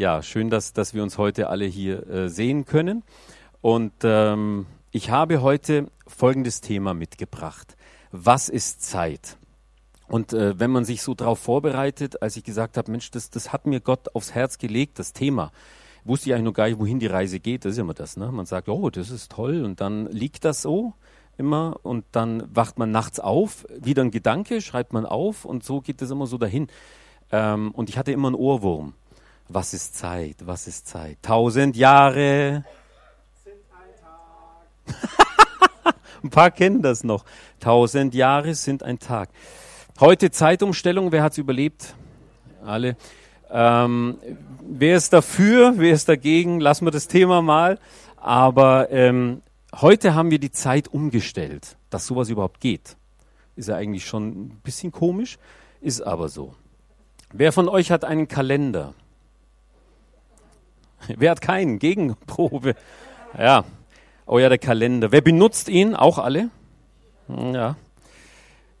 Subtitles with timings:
[0.00, 3.02] Ja, schön, dass, dass wir uns heute alle hier äh, sehen können.
[3.60, 7.76] Und ähm, ich habe heute folgendes Thema mitgebracht.
[8.10, 9.36] Was ist Zeit?
[10.08, 13.52] Und äh, wenn man sich so darauf vorbereitet, als ich gesagt habe, Mensch, das, das
[13.52, 15.52] hat mir Gott aufs Herz gelegt, das Thema,
[16.04, 17.66] wusste ich eigentlich noch gar nicht, wohin die Reise geht.
[17.66, 18.16] Das ist immer das.
[18.16, 18.32] Ne?
[18.32, 19.62] Man sagt, oh, das ist toll.
[19.62, 20.94] Und dann liegt das so
[21.36, 25.82] immer und dann wacht man nachts auf, wieder ein Gedanke, schreibt man auf und so
[25.82, 26.68] geht das immer so dahin.
[27.30, 28.94] Ähm, und ich hatte immer einen Ohrwurm.
[29.52, 30.36] Was ist Zeit?
[30.44, 31.18] Was ist Zeit?
[31.22, 32.64] Tausend Jahre.
[33.42, 35.96] Sind ein Tag.
[36.22, 37.24] ein paar kennen das noch.
[37.58, 39.28] Tausend Jahre sind ein Tag.
[39.98, 41.10] Heute Zeitumstellung.
[41.10, 41.96] Wer hat es überlebt?
[42.64, 42.96] Alle.
[43.50, 44.18] Ähm,
[44.62, 45.74] wer ist dafür?
[45.78, 46.60] Wer ist dagegen?
[46.60, 47.80] Lassen wir das Thema mal.
[48.18, 49.42] Aber ähm,
[49.74, 52.96] heute haben wir die Zeit umgestellt, dass sowas überhaupt geht.
[53.56, 55.38] Ist ja eigentlich schon ein bisschen komisch,
[55.80, 56.54] ist aber so.
[57.32, 58.94] Wer von euch hat einen Kalender?
[61.16, 61.78] Wer hat keinen?
[61.78, 62.74] Gegenprobe.
[63.38, 63.64] Ja.
[64.26, 65.12] Oh ja, der Kalender.
[65.12, 65.94] Wer benutzt ihn?
[65.94, 66.50] Auch alle?
[67.28, 67.76] Ja.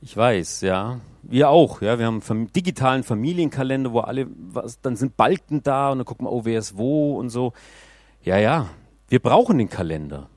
[0.00, 1.00] Ich weiß, ja.
[1.22, 1.98] Wir auch, ja.
[1.98, 6.26] Wir haben einen digitalen Familienkalender, wo alle, was, dann sind Balken da und dann gucken
[6.26, 7.52] wir, oh, wer ist wo und so.
[8.22, 8.68] Ja, ja.
[9.08, 10.28] Wir brauchen den Kalender.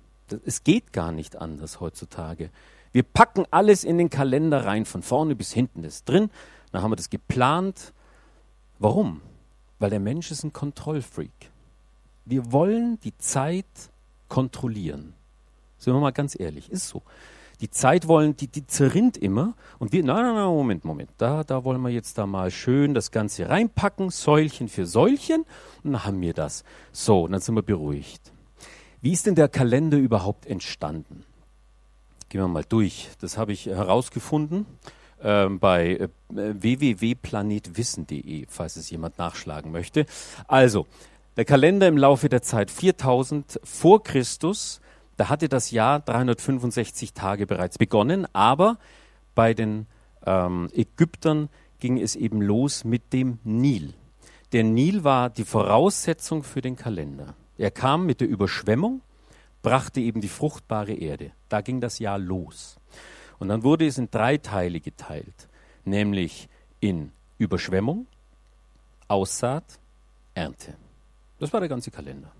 [0.45, 2.49] Es geht gar nicht anders heutzutage.
[2.91, 6.29] Wir packen alles in den Kalender rein, von vorne bis hinten ist drin.
[6.71, 7.93] Dann haben wir das geplant.
[8.79, 9.21] Warum?
[9.79, 11.51] Weil der Mensch ist ein Kontrollfreak.
[12.25, 13.65] Wir wollen die Zeit
[14.27, 15.13] kontrollieren.
[15.77, 17.03] Sind wir mal ganz ehrlich, ist so.
[17.61, 21.43] Die Zeit wollen, die, die zerrinnt immer und wir, nein, nein, nein, Moment, Moment, da,
[21.43, 25.45] da wollen wir jetzt da mal schön das Ganze reinpacken, Säulchen für Säulchen
[25.83, 26.63] und dann haben wir das.
[26.91, 28.31] So, dann sind wir beruhigt.
[29.01, 31.25] Wie ist denn der Kalender überhaupt entstanden?
[32.29, 33.09] Gehen wir mal durch.
[33.21, 34.65] Das habe ich herausgefunden
[35.21, 40.05] äh, bei äh, www.planetwissen.de, falls es jemand nachschlagen möchte.
[40.47, 40.87] Also,
[41.35, 44.81] der Kalender im Laufe der Zeit 4000 vor Christus,
[45.17, 48.77] da hatte das Jahr 365 Tage bereits begonnen, aber
[49.35, 49.87] bei den
[50.25, 51.49] ähm, Ägyptern
[51.79, 53.93] ging es eben los mit dem Nil.
[54.51, 57.35] Der Nil war die Voraussetzung für den Kalender.
[57.57, 59.01] Er kam mit der Überschwemmung,
[59.63, 61.31] brachte eben die fruchtbare Erde.
[61.49, 62.77] Da ging das Jahr los.
[63.39, 65.47] Und dann wurde es in drei Teile geteilt,
[65.83, 66.47] nämlich
[66.79, 68.05] in Überschwemmung,
[69.07, 69.79] Aussaat,
[70.35, 70.75] Ernte.
[71.43, 72.31] Das war der ganze Kalender.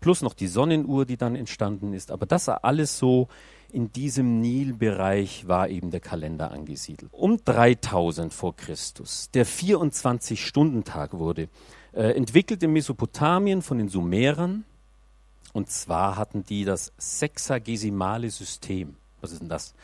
[0.00, 2.10] Plus noch die Sonnenuhr, die dann entstanden ist.
[2.10, 3.28] Aber das alles so
[3.72, 7.10] in diesem Nilbereich war eben der Kalender angesiedelt.
[7.14, 11.48] Um 3000 vor Christus, der 24-Stunden-Tag wurde
[11.94, 14.64] äh, entwickelt in Mesopotamien von den Sumerern.
[15.54, 18.96] Und zwar hatten die das sexagesimale System.
[19.22, 19.74] Was ist denn das?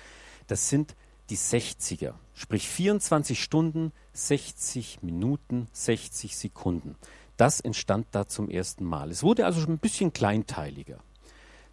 [0.48, 0.94] Das sind
[1.31, 6.97] die 60er, sprich 24 Stunden, 60 Minuten, 60 Sekunden.
[7.40, 9.10] Das entstand da zum ersten Mal.
[9.10, 10.98] Es wurde also schon ein bisschen kleinteiliger.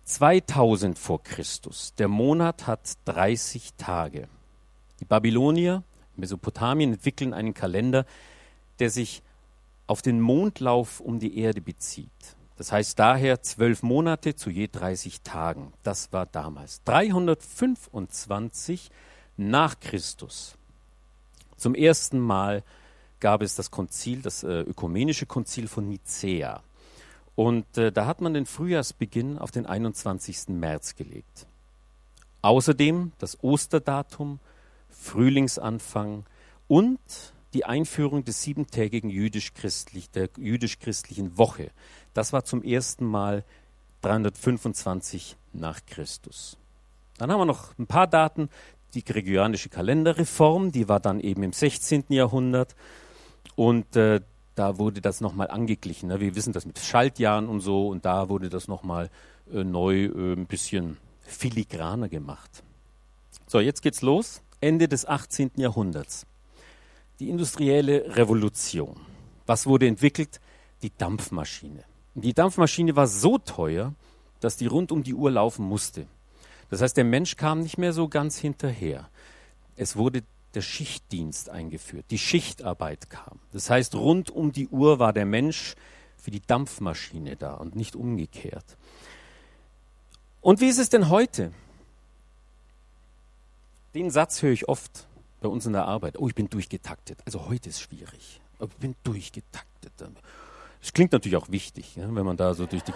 [0.05, 1.93] 2000 vor Christus.
[1.97, 4.29] Der Monat hat 30 Tage.
[5.01, 5.83] Die Babylonier,
[6.15, 8.05] Mesopotamien entwickeln einen Kalender,
[8.79, 9.21] der sich
[9.87, 12.37] auf den Mondlauf um die Erde bezieht.
[12.55, 15.73] Das heißt daher zwölf Monate zu je 30 Tagen.
[15.83, 16.81] Das war damals.
[16.85, 18.89] 325
[19.35, 20.55] nach Christus.
[21.57, 22.63] Zum ersten Mal
[23.19, 26.61] gab es das Konzil, das äh, ökumenische Konzil von Nicäa.
[27.35, 30.49] Und äh, da hat man den Frühjahrsbeginn auf den 21.
[30.49, 31.47] März gelegt.
[32.41, 34.39] Außerdem das Osterdatum,
[34.89, 36.25] Frühlingsanfang
[36.67, 36.99] und
[37.53, 41.71] die Einführung des siebentägigen jüdisch-christlich, der jüdisch-christlichen Woche.
[42.13, 43.43] Das war zum ersten Mal
[44.01, 46.57] 325 nach Christus.
[47.17, 48.49] Dann haben wir noch ein paar Daten.
[48.93, 52.05] Die gregorianische Kalenderreform, die war dann eben im 16.
[52.09, 52.75] Jahrhundert.
[53.57, 54.21] Und äh,
[54.53, 56.09] da wurde das nochmal angeglichen.
[56.09, 56.19] Ne?
[56.19, 57.89] Wir wissen das mit Schaltjahren und so.
[57.89, 59.09] Und da wurde das nochmal
[59.51, 62.63] äh, neu äh, ein bisschen filigraner gemacht.
[63.47, 64.41] So, jetzt geht's los.
[64.61, 65.51] Ende des 18.
[65.55, 66.27] Jahrhunderts.
[67.19, 68.95] Die industrielle Revolution.
[69.47, 70.39] Was wurde entwickelt?
[70.83, 71.83] Die Dampfmaschine.
[72.13, 73.93] Die Dampfmaschine war so teuer,
[74.39, 76.05] dass die rund um die Uhr laufen musste.
[76.69, 79.09] Das heißt, der Mensch kam nicht mehr so ganz hinterher.
[79.75, 80.21] Es wurde
[80.57, 82.05] der Schichtdienst eingeführt.
[82.09, 83.39] Die Schichtarbeit kam.
[83.53, 85.75] Das heißt, rund um die Uhr war der Mensch
[86.17, 88.65] für die Dampfmaschine da und nicht umgekehrt.
[90.41, 91.51] Und wie ist es denn heute?
[93.93, 95.05] Den Satz höre ich oft
[95.41, 96.17] bei uns in der Arbeit.
[96.17, 97.19] Oh, ich bin durchgetaktet.
[97.25, 98.41] Also heute ist schwierig.
[98.59, 99.93] Ich bin durchgetaktet.
[100.81, 102.93] Das klingt natürlich auch wichtig, ne, wenn man da so durch die.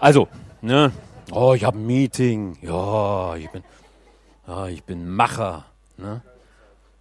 [0.00, 0.26] Also,
[0.60, 0.90] ne,
[1.30, 2.58] oh, ich habe ein Meeting.
[2.62, 3.62] Ja, ich bin,
[4.48, 5.66] ja, ich bin Macher.
[5.98, 6.20] Ne?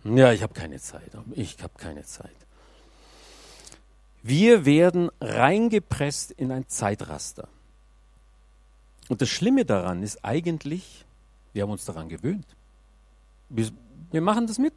[0.06, 1.12] Ja, ich habe keine Zeit.
[1.34, 2.36] Ich habe keine Zeit.
[4.22, 7.48] Wir werden reingepresst in ein Zeitraster.
[9.10, 11.06] Und das Schlimme daran ist eigentlich,
[11.54, 12.46] wir haben uns daran gewöhnt.
[13.50, 13.70] Wir,
[14.12, 14.74] wir machen das mit.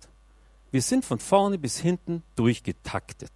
[0.71, 3.33] Wir sind von vorne bis hinten durchgetaktet.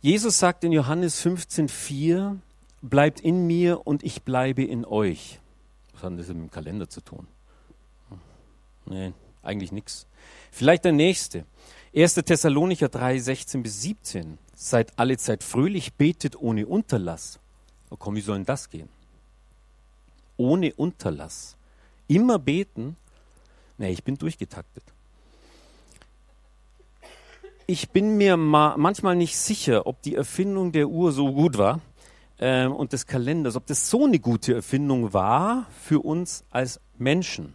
[0.00, 2.38] Jesus sagt in Johannes 15,4,
[2.82, 5.40] bleibt in mir und ich bleibe in euch.
[5.92, 7.26] Was hat das mit dem Kalender zu tun?
[8.86, 9.12] Nee,
[9.48, 10.06] eigentlich nichts.
[10.52, 11.44] Vielleicht der nächste.
[11.94, 12.14] 1.
[12.14, 14.38] Thessalonicher 3, 16 bis 17.
[14.54, 17.40] Seid alle Zeit fröhlich, betet ohne Unterlass.
[17.90, 18.88] Oh komm, wie soll denn das gehen?
[20.36, 21.56] Ohne Unterlass.
[22.06, 22.96] Immer beten?
[23.78, 24.84] Nee, ich bin durchgetaktet.
[27.66, 31.80] Ich bin mir manchmal nicht sicher, ob die Erfindung der Uhr so gut war
[32.38, 37.54] äh, und des Kalenders, ob das so eine gute Erfindung war für uns als Menschen.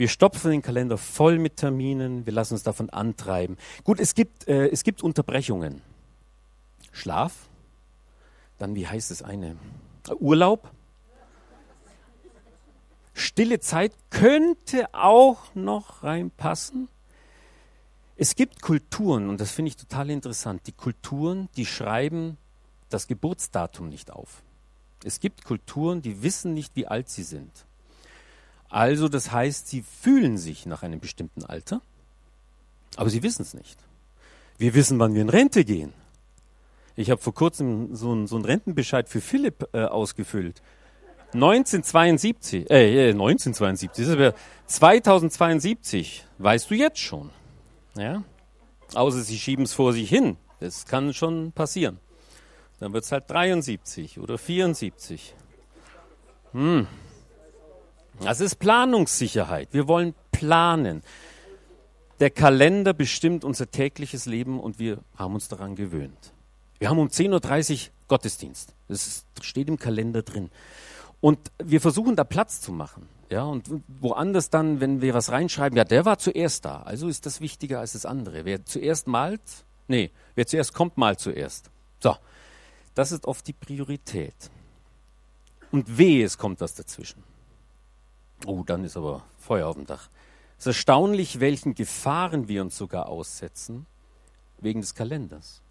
[0.00, 3.58] Wir stopfen den Kalender voll mit Terminen, wir lassen uns davon antreiben.
[3.84, 5.82] Gut, es gibt, äh, es gibt Unterbrechungen.
[6.90, 7.50] Schlaf,
[8.56, 9.58] dann wie heißt es eine?
[10.18, 10.70] Urlaub.
[13.12, 16.88] Stille Zeit könnte auch noch reinpassen.
[18.16, 22.38] Es gibt Kulturen, und das finde ich total interessant, die Kulturen, die schreiben
[22.88, 24.42] das Geburtsdatum nicht auf.
[25.04, 27.66] Es gibt Kulturen, die wissen nicht, wie alt sie sind.
[28.70, 31.82] Also das heißt, sie fühlen sich nach einem bestimmten Alter,
[32.96, 33.78] aber sie wissen es nicht.
[34.58, 35.92] Wir wissen, wann wir in Rente gehen.
[36.96, 40.62] Ich habe vor kurzem so einen, so Rentenbescheid für Philipp äh, ausgefüllt.
[41.32, 44.34] 1972, äh, 1972, das wäre
[44.66, 47.30] 2072, weißt du jetzt schon.
[47.96, 48.22] Ja?
[48.94, 50.36] Außer sie schieben es vor sich hin.
[50.58, 51.98] Das kann schon passieren.
[52.80, 55.34] Dann wird es halt 73 oder 74.
[56.52, 56.86] Hm.
[58.22, 59.68] Das ist Planungssicherheit.
[59.72, 61.02] Wir wollen planen.
[62.20, 66.32] Der Kalender bestimmt unser tägliches Leben und wir haben uns daran gewöhnt.
[66.78, 68.74] Wir haben um 10.30 Uhr Gottesdienst.
[68.88, 70.50] Das steht im Kalender drin.
[71.20, 73.08] Und wir versuchen da Platz zu machen.
[73.30, 73.70] Ja, und
[74.00, 76.82] woanders dann, wenn wir was reinschreiben, ja, der war zuerst da.
[76.82, 78.44] Also ist das wichtiger als das andere.
[78.44, 79.40] Wer zuerst malt,
[79.86, 81.70] nee, wer zuerst kommt, malt zuerst.
[82.00, 82.16] So.
[82.94, 84.50] Das ist oft die Priorität.
[85.70, 87.22] Und wehe, es kommt was dazwischen.
[88.46, 90.08] Oh, dann ist aber Feuer auf dem Dach.
[90.58, 93.86] Es ist erstaunlich, welchen Gefahren wir uns sogar aussetzen,
[94.58, 95.62] wegen des Kalenders.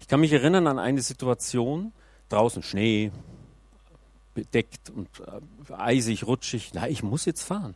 [0.00, 1.92] Ich kann mich erinnern an eine Situation,
[2.28, 3.10] draußen Schnee,
[4.34, 6.72] bedeckt und äh, eisig, rutschig.
[6.74, 7.74] Na, ich muss jetzt fahren.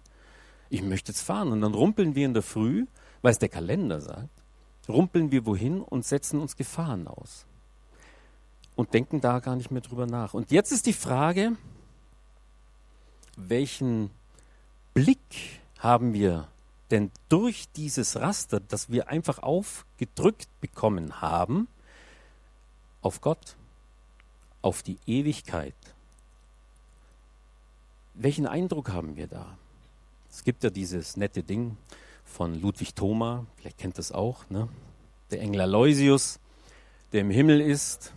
[0.69, 1.51] Ich möchte jetzt fahren.
[1.51, 2.87] Und dann rumpeln wir in der Früh,
[3.23, 4.29] weil es der Kalender sagt,
[4.89, 7.47] rumpeln wir wohin und setzen uns Gefahren aus.
[8.77, 10.35] Und denken da gar nicht mehr drüber nach.
[10.35, 11.57] Und jetzt ist die Frage,
[13.37, 14.11] welchen
[14.95, 16.49] Blick haben wir
[16.91, 21.69] denn durch dieses Raster, das wir einfach aufgedrückt bekommen haben,
[23.01, 23.57] auf Gott,
[24.63, 25.75] auf die Ewigkeit?
[28.15, 29.57] Welchen Eindruck haben wir da?
[30.29, 31.77] Es gibt ja dieses nette Ding
[32.25, 34.69] von Ludwig Thoma, vielleicht kennt das auch, ne?
[35.31, 36.41] der Engel Aloysius,
[37.13, 38.13] der im Himmel ist.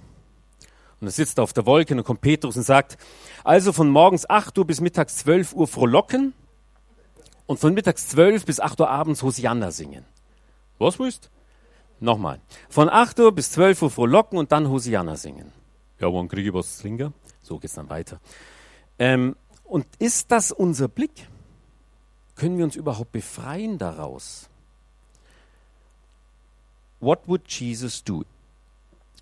[0.99, 2.97] Und er sitzt auf der Wolke und kommt Petrus und sagt,
[3.43, 6.33] also von morgens 8 Uhr bis mittags 12 Uhr frohlocken
[7.53, 10.05] und von mittags 12 bis 8 Uhr abends Hosianna singen.
[10.79, 11.29] Was willst?
[11.99, 12.41] Nochmal.
[12.67, 15.51] Von 8 Uhr bis 12 Uhr frohlocken und dann Hosianna singen.
[15.99, 17.13] Ja, wann kriege ich was zu trinken?
[17.43, 18.19] So geht's dann weiter.
[18.97, 21.27] Ähm, und ist das unser Blick?
[22.33, 24.49] Können wir uns überhaupt befreien daraus?
[27.01, 28.23] What would Jesus do?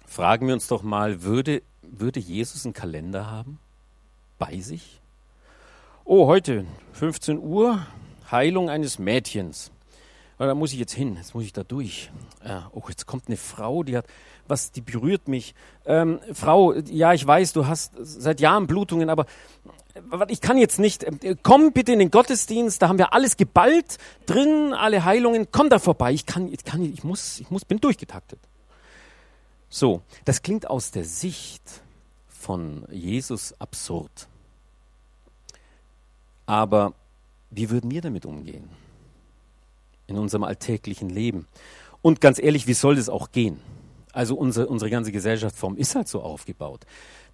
[0.05, 3.59] Fragen wir uns doch mal, würde, würde Jesus einen Kalender haben?
[4.39, 5.01] Bei sich?
[6.05, 7.85] Oh, heute 15 Uhr,
[8.31, 9.71] Heilung eines Mädchens.
[10.37, 12.09] Da muss ich jetzt hin, jetzt muss ich da durch.
[12.43, 14.05] Ja, oh, jetzt kommt eine Frau, die hat
[14.47, 15.53] was, die berührt mich.
[15.85, 19.27] Ähm, Frau, ja, ich weiß, du hast seit Jahren Blutungen, aber
[20.29, 21.03] ich kann jetzt nicht.
[21.03, 25.47] Äh, komm bitte in den Gottesdienst, da haben wir alles geballt drin, alle Heilungen.
[25.51, 26.11] Komm da vorbei.
[26.11, 28.39] Ich kann, ich kann, ich muss, ich muss, bin durchgetaktet.
[29.69, 31.63] So, das klingt aus der Sicht
[32.27, 34.27] von Jesus absurd.
[36.45, 36.93] Aber
[37.51, 38.69] wie würden wir damit umgehen?
[40.07, 41.47] In unserem alltäglichen Leben.
[42.01, 43.59] Und ganz ehrlich, wie soll das auch gehen?
[44.13, 46.85] Also unsere, unsere ganze Gesellschaftsform ist halt so aufgebaut.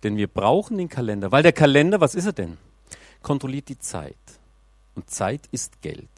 [0.04, 2.58] Denn wir brauchen den Kalender, weil der Kalender, was ist er denn?
[3.22, 4.16] Kontrolliert die Zeit.
[4.96, 6.10] Und Zeit ist Geld.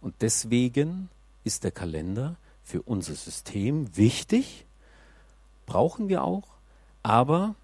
[0.00, 1.08] Und deswegen
[1.42, 4.64] ist der Kalender für unser System wichtig,
[5.66, 6.48] brauchen wir auch,
[7.02, 7.54] aber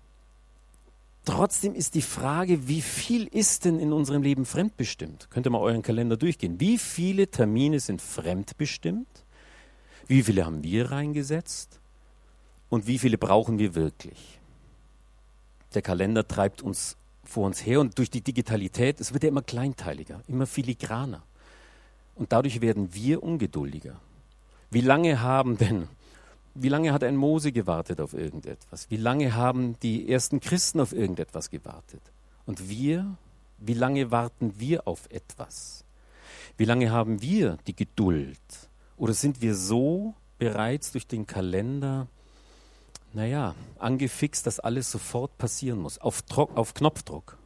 [1.25, 5.29] Trotzdem ist die Frage, wie viel ist denn in unserem Leben fremdbestimmt?
[5.31, 6.59] Könnt ihr mal euren Kalender durchgehen.
[6.61, 9.25] Wie viele Termine sind fremdbestimmt?
[10.07, 11.81] Wie viele haben wir reingesetzt?
[12.71, 14.39] und wie viele brauchen wir wirklich.
[15.75, 19.43] Der Kalender treibt uns vor uns her und durch die Digitalität, es wird ja immer
[19.43, 21.23] kleinteiliger, immer filigraner.
[22.15, 24.00] Und dadurch werden wir ungeduldiger.
[24.71, 25.89] Wie lange haben denn,
[26.54, 28.90] wie lange hat ein Mose gewartet auf irgendetwas?
[28.90, 32.02] Wie lange haben die ersten Christen auf irgendetwas gewartet?
[32.47, 33.16] Und wir,
[33.59, 35.85] wie lange warten wir auf etwas?
[36.57, 38.38] Wie lange haben wir die Geduld?
[38.97, 42.09] Oder sind wir so bereits durch den Kalender,
[43.12, 47.38] naja, angefixt, dass alles sofort passieren muss, auf, auf Knopfdruck?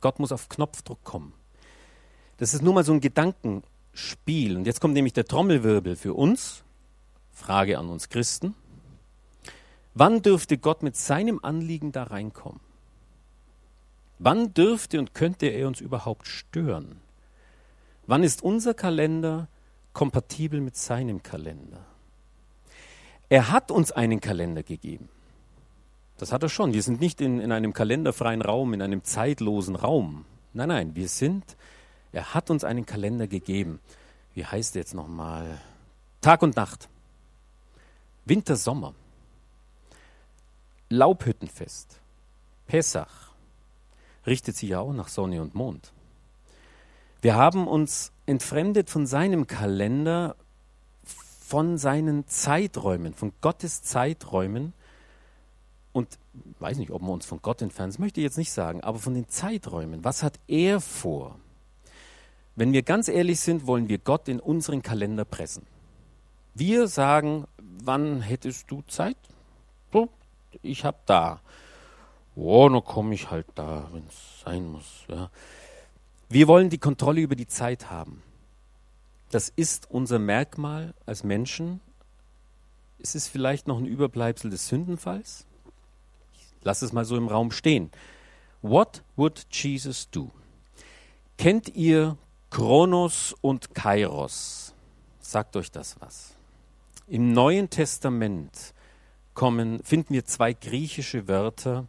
[0.00, 1.32] Gott muss auf Knopfdruck kommen.
[2.36, 4.56] Das ist nur mal so ein Gedankenspiel.
[4.56, 6.62] Und jetzt kommt nämlich der Trommelwirbel für uns.
[7.36, 8.54] Frage an uns Christen.
[9.92, 12.60] Wann dürfte Gott mit seinem Anliegen da reinkommen?
[14.18, 16.98] Wann dürfte und könnte er uns überhaupt stören?
[18.06, 19.48] Wann ist unser Kalender
[19.92, 21.84] kompatibel mit seinem Kalender?
[23.28, 25.10] Er hat uns einen Kalender gegeben.
[26.16, 26.72] Das hat er schon.
[26.72, 30.24] Wir sind nicht in, in einem kalenderfreien Raum, in einem zeitlosen Raum.
[30.54, 31.56] Nein, nein, wir sind,
[32.12, 33.80] er hat uns einen Kalender gegeben.
[34.32, 35.60] Wie heißt der jetzt nochmal?
[36.22, 36.88] Tag und Nacht.
[38.26, 38.92] Winter, Sommer.
[40.90, 42.00] Laubhüttenfest.
[42.66, 43.30] Pessach.
[44.26, 45.92] Richtet sich ja auch nach Sonne und Mond.
[47.22, 50.34] Wir haben uns entfremdet von seinem Kalender,
[51.04, 54.72] von seinen Zeiträumen, von Gottes Zeiträumen.
[55.92, 56.18] Und
[56.58, 58.98] weiß nicht, ob wir uns von Gott entfernen, das möchte ich jetzt nicht sagen, aber
[58.98, 60.02] von den Zeiträumen.
[60.02, 61.38] Was hat er vor?
[62.56, 65.64] Wenn wir ganz ehrlich sind, wollen wir Gott in unseren Kalender pressen.
[66.54, 67.46] Wir sagen,
[67.82, 69.16] wann hättest du Zeit?
[70.62, 71.40] Ich hab da.
[72.34, 75.04] Oh, dann komme ich halt da, wenn es sein muss.
[75.08, 75.30] Ja.
[76.28, 78.22] Wir wollen die Kontrolle über die Zeit haben.
[79.30, 81.80] Das ist unser Merkmal als Menschen.
[82.98, 85.46] Ist es vielleicht noch ein Überbleibsel des Sündenfalls?
[86.66, 87.90] lass es mal so im Raum stehen.
[88.60, 90.30] What would Jesus do?
[91.38, 92.18] Kennt ihr
[92.50, 94.74] Kronos und Kairos?
[95.20, 96.35] Sagt euch das was?
[97.08, 98.74] Im Neuen Testament
[99.32, 101.86] kommen, finden wir zwei griechische Wörter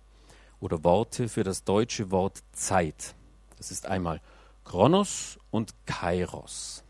[0.60, 3.16] oder Worte für das deutsche Wort Zeit.
[3.58, 4.22] Das ist einmal
[4.64, 6.84] Kronos und Kairos.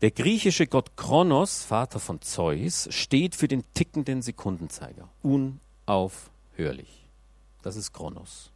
[0.00, 5.08] Der griechische Gott Kronos, Vater von Zeus, steht für den tickenden Sekundenzeiger.
[5.22, 7.08] Unaufhörlich.
[7.62, 8.50] Das ist Kronos.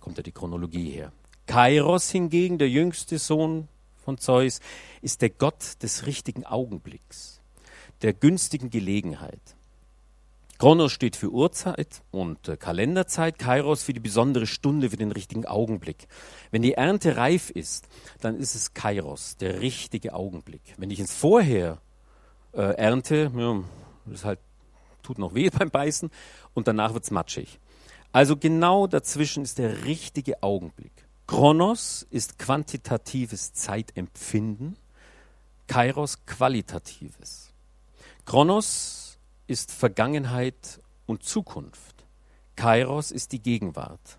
[0.00, 1.12] Kommt ja die Chronologie her.
[1.46, 3.66] Kairos hingegen, der jüngste Sohn
[4.08, 4.60] von Zeus,
[5.02, 7.42] ist der Gott des richtigen Augenblicks,
[8.00, 9.54] der günstigen Gelegenheit.
[10.56, 15.44] Chronos steht für Uhrzeit und äh, Kalenderzeit, Kairos für die besondere Stunde, für den richtigen
[15.44, 16.08] Augenblick.
[16.50, 17.86] Wenn die Ernte reif ist,
[18.22, 20.62] dann ist es Kairos, der richtige Augenblick.
[20.78, 21.78] Wenn ich ins Vorher
[22.54, 23.62] äh, ernte, ja,
[24.06, 24.38] das halt,
[25.02, 26.10] tut noch weh beim Beißen
[26.54, 27.60] und danach wird's matschig.
[28.10, 31.07] Also genau dazwischen ist der richtige Augenblick.
[31.28, 34.78] Chronos ist quantitatives Zeitempfinden,
[35.66, 37.52] Kairos qualitatives.
[38.24, 42.06] Chronos ist Vergangenheit und Zukunft.
[42.56, 44.18] Kairos ist die Gegenwart.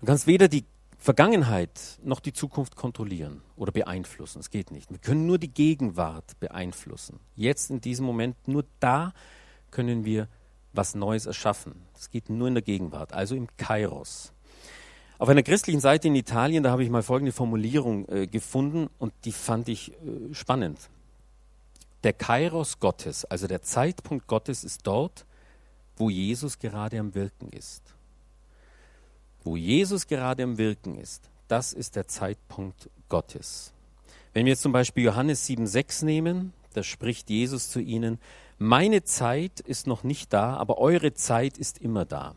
[0.00, 0.66] Du kannst weder die
[0.98, 4.40] Vergangenheit noch die Zukunft kontrollieren oder beeinflussen.
[4.40, 4.90] Es geht nicht.
[4.90, 7.18] Wir können nur die Gegenwart beeinflussen.
[7.34, 9.14] Jetzt in diesem Moment, nur da
[9.70, 10.28] können wir
[10.74, 11.86] was Neues erschaffen.
[11.94, 14.34] Das geht nur in der Gegenwart, also im Kairos.
[15.18, 19.12] Auf einer christlichen Seite in Italien, da habe ich mal folgende Formulierung äh, gefunden und
[19.24, 20.78] die fand ich äh, spannend.
[22.04, 25.26] Der Kairos Gottes, also der Zeitpunkt Gottes ist dort,
[25.96, 27.82] wo Jesus gerade am Wirken ist.
[29.42, 33.72] Wo Jesus gerade am Wirken ist, das ist der Zeitpunkt Gottes.
[34.34, 38.20] Wenn wir jetzt zum Beispiel Johannes 7,6 nehmen, da spricht Jesus zu ihnen,
[38.58, 42.36] meine Zeit ist noch nicht da, aber eure Zeit ist immer da.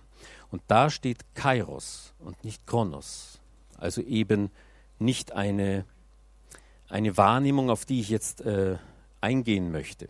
[0.51, 3.39] Und da steht Kairos und nicht Kronos.
[3.77, 4.51] Also eben
[4.99, 5.85] nicht eine,
[6.89, 8.77] eine Wahrnehmung, auf die ich jetzt äh,
[9.21, 10.09] eingehen möchte.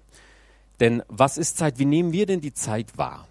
[0.80, 1.78] Denn was ist Zeit?
[1.78, 3.28] Wie nehmen wir denn die Zeit wahr?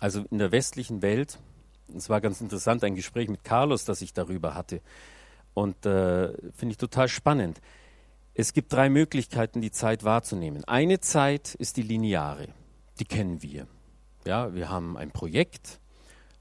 [0.00, 1.38] Also in der westlichen Welt,
[1.94, 4.80] es war ganz interessant, ein Gespräch mit Carlos, das ich darüber hatte.
[5.54, 7.60] Und äh, finde ich total spannend.
[8.34, 10.64] Es gibt drei Möglichkeiten, die Zeit wahrzunehmen.
[10.64, 12.48] Eine Zeit ist die lineare,
[12.98, 13.66] die kennen wir.
[14.24, 15.80] Ja, wir haben ein Projekt,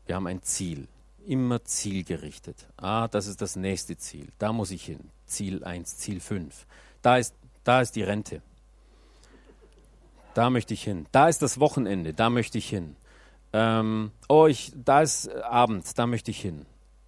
[0.06, 0.88] wir haben ein Ziel,
[1.26, 2.68] immer zielgerichtet.
[2.78, 5.10] Ah, das ist das nächste Ziel, da muss ich hin.
[5.26, 6.66] Ziel 1, Ziel 5.
[7.02, 7.34] Da ist
[7.64, 8.42] da ist die Rente.
[10.34, 11.06] Da möchte ich hin.
[11.12, 12.96] Da ist das Wochenende, da möchte ich hin.
[13.54, 16.66] Ähm, oh, ich, da ist äh, Abend, da möchte ich hin.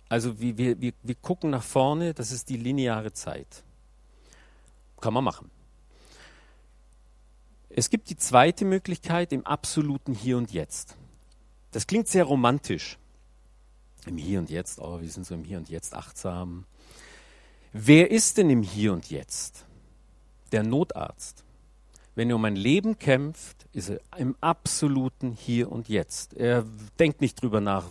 [0.10, 3.64] Also wir, wir, wir, wir gucken nach vorne, das ist die lineare Zeit.
[5.00, 5.50] Kann man machen.
[7.76, 10.96] Es gibt die zweite Möglichkeit im absoluten Hier und Jetzt.
[11.72, 13.00] Das klingt sehr romantisch.
[14.06, 16.66] Im Hier und Jetzt, oh, wir sind so im Hier und Jetzt achtsam.
[17.72, 19.66] Wer ist denn im Hier und Jetzt?
[20.52, 21.44] Der Notarzt.
[22.14, 26.36] Wenn er um ein Leben kämpft, ist er im absoluten Hier und Jetzt.
[26.36, 26.66] Er
[27.00, 27.88] denkt nicht drüber nach,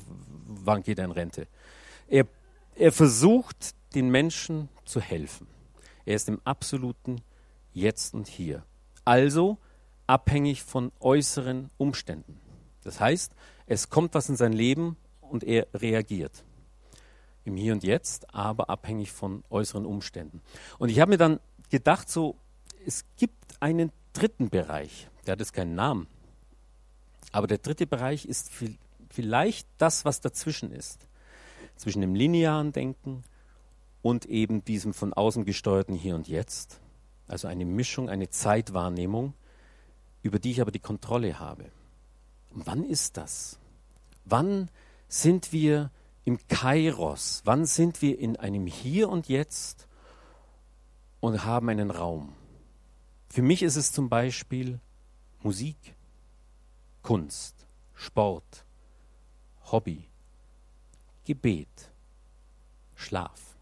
[0.46, 1.48] wann geht er in Rente.
[2.06, 2.28] Er,
[2.76, 5.48] er versucht, den Menschen zu helfen.
[6.04, 7.20] Er ist im absoluten
[7.72, 8.64] Jetzt und Hier.
[9.04, 9.58] Also
[10.06, 12.40] abhängig von äußeren Umständen.
[12.84, 13.32] Das heißt,
[13.66, 16.44] es kommt was in sein Leben und er reagiert.
[17.44, 20.42] Im Hier und Jetzt, aber abhängig von äußeren Umständen.
[20.78, 21.40] Und ich habe mir dann
[21.70, 22.36] gedacht, so,
[22.86, 26.06] es gibt einen dritten Bereich, der hat jetzt keinen Namen.
[27.32, 28.50] Aber der dritte Bereich ist
[29.08, 31.08] vielleicht das, was dazwischen ist.
[31.76, 33.24] Zwischen dem linearen Denken
[34.02, 36.80] und eben diesem von außen gesteuerten Hier und Jetzt.
[37.26, 39.32] Also eine Mischung, eine Zeitwahrnehmung,
[40.22, 41.70] über die ich aber die Kontrolle habe.
[42.50, 43.58] Und wann ist das?
[44.24, 44.70] Wann
[45.08, 45.90] sind wir
[46.24, 47.42] im Kairos?
[47.44, 49.88] Wann sind wir in einem Hier und Jetzt
[51.20, 52.34] und haben einen Raum?
[53.28, 54.78] Für mich ist es zum Beispiel
[55.42, 55.76] Musik,
[57.02, 58.64] Kunst, Sport,
[59.70, 60.04] Hobby,
[61.24, 61.90] Gebet,
[62.94, 63.56] Schlaf.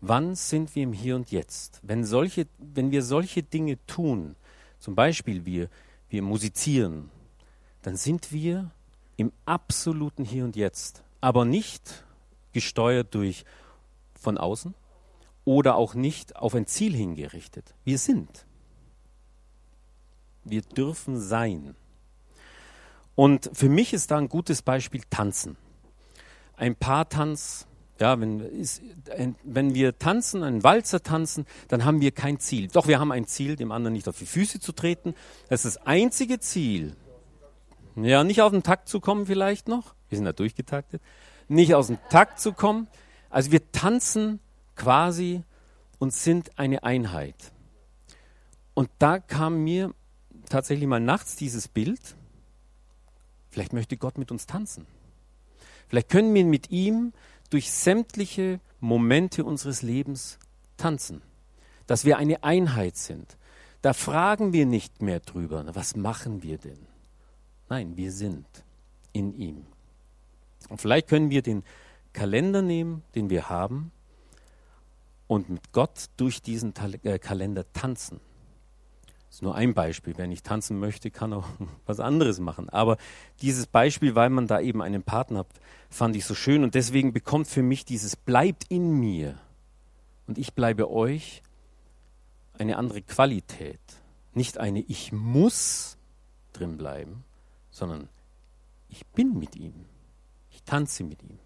[0.00, 1.80] Wann sind wir im Hier und Jetzt?
[1.82, 4.36] Wenn, solche, wenn wir solche Dinge tun,
[4.78, 5.68] zum Beispiel wir,
[6.08, 7.10] wir musizieren,
[7.82, 8.70] dann sind wir
[9.16, 12.04] im absoluten Hier und Jetzt, aber nicht
[12.52, 13.44] gesteuert durch
[14.18, 14.74] von außen
[15.44, 17.74] oder auch nicht auf ein Ziel hingerichtet.
[17.84, 18.46] Wir sind.
[20.44, 21.74] Wir dürfen sein.
[23.14, 25.56] Und für mich ist da ein gutes Beispiel Tanzen.
[26.56, 27.67] Ein Paartanz
[28.00, 28.82] ja, wenn, ist,
[29.42, 32.68] wenn wir tanzen, einen Walzer tanzen, dann haben wir kein Ziel.
[32.68, 35.14] Doch, wir haben ein Ziel, dem anderen nicht auf die Füße zu treten.
[35.48, 36.94] Das ist das einzige Ziel.
[37.96, 39.94] Ja, nicht auf den Takt zu kommen vielleicht noch.
[40.08, 41.02] Wir sind da durchgetaktet.
[41.48, 42.86] Nicht aus dem Takt zu kommen.
[43.30, 44.38] Also wir tanzen
[44.76, 45.42] quasi
[45.98, 47.52] und sind eine Einheit.
[48.74, 49.92] Und da kam mir
[50.48, 52.14] tatsächlich mal nachts dieses Bild.
[53.50, 54.86] Vielleicht möchte Gott mit uns tanzen.
[55.88, 57.12] Vielleicht können wir mit ihm
[57.50, 60.38] durch sämtliche Momente unseres Lebens
[60.76, 61.22] tanzen,
[61.86, 63.36] dass wir eine Einheit sind.
[63.82, 66.78] Da fragen wir nicht mehr drüber, was machen wir denn?
[67.68, 68.46] Nein, wir sind
[69.12, 69.66] in ihm.
[70.68, 71.62] Und vielleicht können wir den
[72.12, 73.92] Kalender nehmen, den wir haben,
[75.26, 76.72] und mit Gott durch diesen
[77.04, 78.20] äh, Kalender tanzen.
[79.38, 80.14] Ist nur ein Beispiel.
[80.16, 81.46] Wer nicht tanzen möchte, kann auch
[81.86, 82.68] was anderes machen.
[82.70, 82.96] Aber
[83.40, 85.46] dieses Beispiel, weil man da eben einen Partner hat,
[85.88, 86.64] fand ich so schön.
[86.64, 89.38] Und deswegen bekommt für mich dieses bleibt in mir
[90.26, 91.44] und ich bleibe euch
[92.58, 93.78] eine andere Qualität.
[94.34, 95.98] Nicht eine ich muss
[96.52, 97.22] drin bleiben,
[97.70, 98.08] sondern
[98.88, 99.84] ich bin mit ihm.
[100.50, 101.38] Ich tanze mit ihm.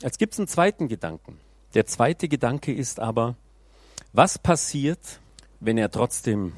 [0.00, 1.40] Jetzt gibt es einen zweiten Gedanken.
[1.74, 3.34] Der zweite Gedanke ist aber,
[4.12, 5.20] was passiert,
[5.60, 6.52] wenn er trotzdem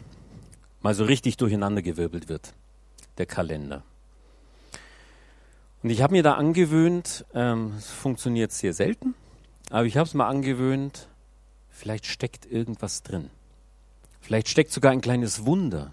[0.80, 2.54] mal so richtig durcheinandergewirbelt wird,
[3.18, 3.82] der Kalender.
[5.82, 9.14] Und ich habe mir da angewöhnt, ähm, es funktioniert sehr selten,
[9.70, 11.08] aber ich habe es mal angewöhnt,
[11.70, 13.30] vielleicht steckt irgendwas drin.
[14.20, 15.92] Vielleicht steckt sogar ein kleines Wunder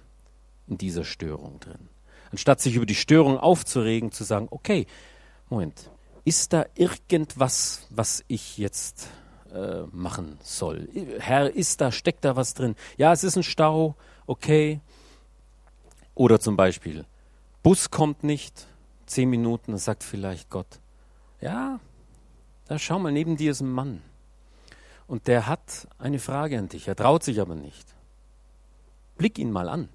[0.68, 1.90] in dieser Störung drin.
[2.32, 4.88] Anstatt sich über die Störung aufzuregen, zu sagen, okay,
[5.50, 5.92] Moment,
[6.26, 9.08] ist da irgendwas, was ich jetzt
[9.56, 10.90] äh, machen soll.
[11.20, 12.76] Herr, ist da, steckt da was drin?
[12.98, 13.96] Ja, es ist ein Stau,
[14.28, 14.82] okay.
[16.14, 17.06] Oder zum Beispiel,
[17.64, 18.68] Bus kommt nicht,
[19.06, 20.80] zehn Minuten, da sagt vielleicht Gott,
[21.42, 21.80] ja,
[22.68, 24.02] da schau mal, neben dir ist ein Mann.
[25.08, 27.86] Und der hat eine Frage an dich, er traut sich aber nicht.
[29.18, 29.90] Blick ihn mal an.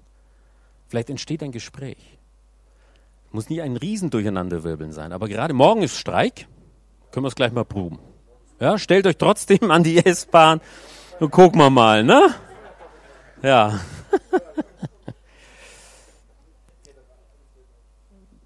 [0.87, 2.17] Vielleicht entsteht ein Gespräch.
[3.31, 6.47] Muss nie ein Riesendurcheinanderwirbeln sein, aber gerade morgen ist Streik,
[7.11, 7.99] können wir es gleich mal proben.
[8.61, 10.61] Ja, stellt euch trotzdem an die S-Bahn
[11.19, 12.35] und gucken wir mal, ne?
[13.41, 13.81] Ja.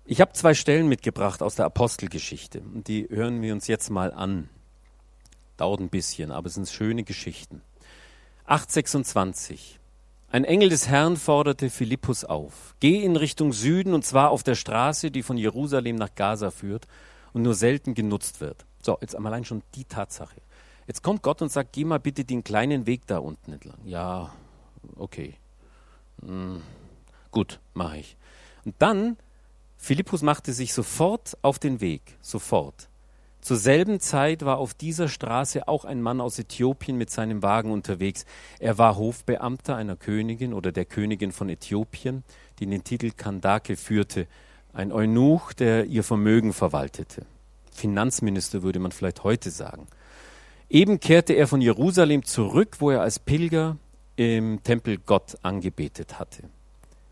[0.07, 4.13] Ich habe zwei Stellen mitgebracht aus der Apostelgeschichte und die hören wir uns jetzt mal
[4.13, 4.49] an.
[5.57, 7.63] Dauert ein bisschen, aber es sind schöne Geschichten.
[8.45, 9.79] 826.
[10.29, 12.75] Ein Engel des Herrn forderte Philippus auf.
[12.79, 16.85] Geh in Richtung Süden und zwar auf der Straße, die von Jerusalem nach Gaza führt
[17.33, 18.67] und nur selten genutzt wird.
[18.85, 20.35] So, jetzt allein schon die Tatsache.
[20.85, 23.79] Jetzt kommt Gott und sagt, geh mal bitte den kleinen Weg da unten entlang.
[23.83, 24.31] Ja,
[24.95, 25.33] okay.
[26.23, 26.61] Hm,
[27.31, 28.15] gut, mache ich.
[28.63, 29.17] Und dann,
[29.79, 32.87] Philippus machte sich sofort auf den Weg, sofort,
[33.41, 37.71] Zur selben Zeit war auf dieser Straße auch ein Mann aus Äthiopien mit seinem Wagen
[37.71, 38.27] unterwegs.
[38.59, 42.23] Er war Hofbeamter einer Königin oder der Königin von Äthiopien,
[42.59, 44.27] die den Titel Kandake führte,
[44.73, 47.25] ein Eunuch, der ihr Vermögen verwaltete.
[47.75, 49.87] Finanzminister würde man vielleicht heute sagen.
[50.69, 53.77] Eben kehrte er von Jerusalem zurück, wo er als Pilger
[54.15, 56.43] im Tempel Gott angebetet hatte.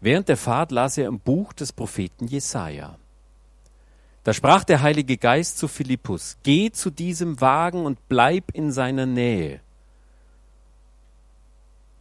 [0.01, 2.97] Während der Fahrt las er im Buch des Propheten Jesaja.
[4.23, 9.05] Da sprach der Heilige Geist zu Philippus: Geh zu diesem Wagen und bleib in seiner
[9.05, 9.59] Nähe.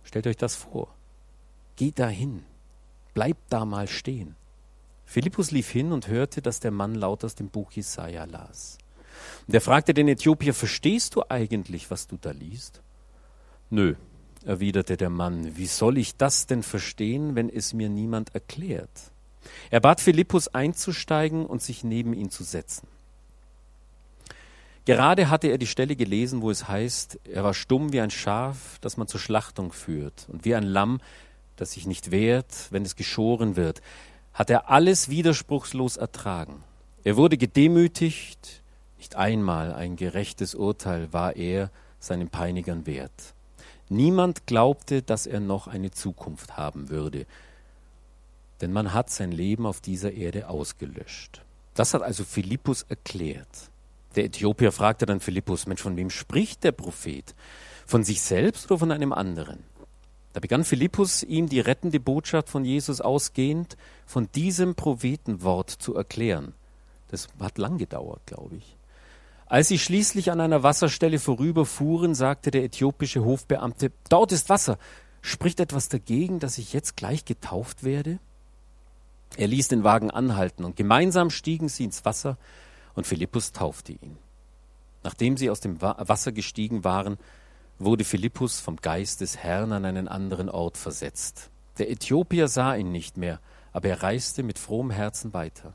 [0.05, 0.89] Stellt euch das vor.
[1.77, 2.45] Geht dahin.
[3.15, 4.37] Bleibt da mal stehen.
[5.13, 8.79] Philippus lief hin und hörte, dass der Mann laut aus dem Buch Jesaja las.
[9.47, 12.81] Und er fragte den Äthiopier: Verstehst du eigentlich, was du da liest?
[13.69, 13.95] Nö,
[14.47, 19.13] erwiderte der Mann, wie soll ich das denn verstehen, wenn es mir niemand erklärt?
[19.71, 22.89] Er bat Philippus einzusteigen und sich neben ihn zu setzen.
[24.87, 28.79] Gerade hatte er die Stelle gelesen, wo es heißt, er war stumm wie ein Schaf,
[28.81, 31.03] das man zur Schlachtung führt, und wie ein Lamm,
[31.57, 33.83] das sich nicht wehrt, wenn es geschoren wird,
[34.35, 36.63] hat er alles widerspruchslos ertragen.
[37.05, 38.63] Er wurde gedemütigt,
[38.97, 43.35] nicht einmal ein gerechtes Urteil war er seinen Peinigern wert.
[43.89, 47.27] Niemand glaubte, dass er noch eine Zukunft haben würde,
[48.61, 51.43] denn man hat sein Leben auf dieser Erde ausgelöscht.
[51.75, 53.71] Das hat also Philippus erklärt.
[54.15, 57.35] Der Äthiopier fragte dann Philippus, Mensch, von wem spricht der Prophet?
[57.87, 59.65] Von sich selbst oder von einem anderen?
[60.33, 66.55] Da begann Philippus ihm die rettende Botschaft von Jesus ausgehend von diesem Prophetenwort zu erklären.
[67.09, 68.77] Das hat lang gedauert, glaube ich.
[69.47, 74.79] Als sie schließlich an einer Wasserstelle vorüberfuhren, sagte der äthiopische Hofbeamte, dort ist Wasser.
[75.21, 78.19] Spricht etwas dagegen, dass ich jetzt gleich getauft werde?
[79.37, 82.39] Er ließ den Wagen anhalten und gemeinsam stiegen sie ins Wasser
[82.95, 84.17] und Philippus taufte ihn.
[85.03, 87.19] Nachdem sie aus dem Wasser gestiegen waren,
[87.85, 91.51] wurde Philippus vom Geist des Herrn an einen anderen Ort versetzt.
[91.79, 93.41] Der Äthiopier sah ihn nicht mehr,
[93.73, 95.73] aber er reiste mit frohem Herzen weiter.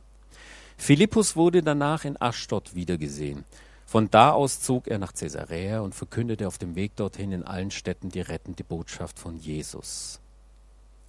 [0.77, 3.45] Philippus wurde danach in Aschdod wiedergesehen.
[3.85, 7.71] Von da aus zog er nach Caesarea und verkündete auf dem Weg dorthin in allen
[7.71, 10.19] Städten die rettende Botschaft von Jesus.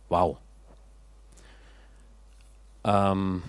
[0.08, 0.38] Wow.
[2.84, 3.42] Ähm,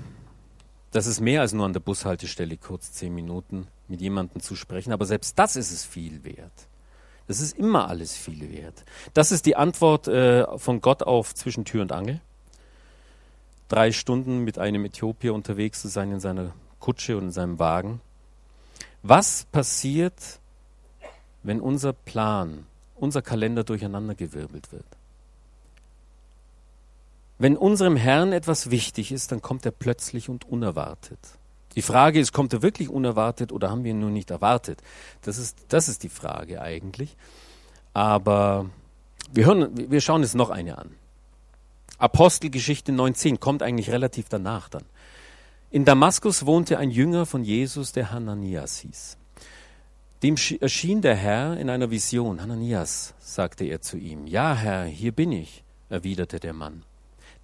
[0.91, 4.91] das ist mehr als nur an der Bushaltestelle kurz zehn Minuten mit jemandem zu sprechen,
[4.91, 6.68] aber selbst das ist es viel wert.
[7.29, 8.83] Das ist immer alles viel wert.
[9.13, 12.21] Das ist die Antwort äh, von Gott auf zwischen Tür und Angel.
[13.67, 18.01] Drei Stunden mit einem Äthiopier unterwegs zu sein in seiner Kutsche und in seinem Wagen.
[19.03, 20.39] Was passiert,
[21.43, 22.65] wenn unser Plan,
[22.95, 24.87] unser Kalender durcheinandergewirbelt wird?
[27.37, 31.19] Wenn unserem Herrn etwas wichtig ist, dann kommt er plötzlich und unerwartet.
[31.75, 34.81] Die Frage ist, kommt er wirklich unerwartet oder haben wir ihn nur nicht erwartet?
[35.21, 37.15] Das ist, das ist die Frage eigentlich.
[37.93, 38.69] Aber
[39.31, 40.91] wir, hören, wir schauen uns noch eine an.
[41.97, 44.85] Apostelgeschichte 19 kommt eigentlich relativ danach dann.
[45.69, 49.17] In Damaskus wohnte ein Jünger von Jesus, der Hananias hieß.
[50.23, 52.41] Dem erschien der Herr in einer Vision.
[52.41, 54.27] Hananias, sagte er zu ihm.
[54.27, 56.83] Ja, Herr, hier bin ich, erwiderte der Mann.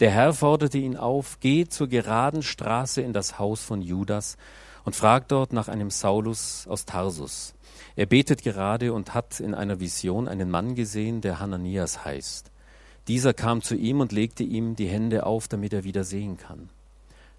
[0.01, 4.35] Der Herr forderte ihn auf, geh zur geraden Straße in das Haus von Judas
[4.83, 7.53] und frag dort nach einem Saulus aus Tarsus.
[7.95, 12.51] Er betet gerade und hat in einer Vision einen Mann gesehen, der Hananias heißt.
[13.07, 16.69] Dieser kam zu ihm und legte ihm die Hände auf, damit er wieder sehen kann.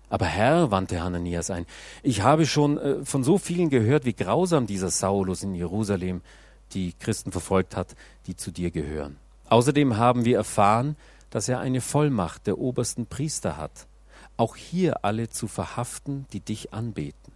[0.08, 1.66] Aber Herr, wandte Hananias ein,
[2.02, 6.22] ich habe schon äh, von so vielen gehört, wie grausam dieser Saulus in Jerusalem
[6.72, 9.16] die Christen verfolgt hat, die zu dir gehören.
[9.48, 10.96] Außerdem haben wir erfahren,
[11.30, 13.86] dass er eine Vollmacht der obersten Priester hat,
[14.36, 17.32] auch hier alle zu verhaften, die dich anbeten.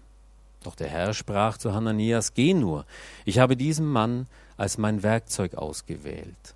[0.63, 2.85] Doch der Herr sprach zu Hananias, Geh nur,
[3.25, 4.27] ich habe diesen Mann
[4.57, 6.55] als mein Werkzeug ausgewählt.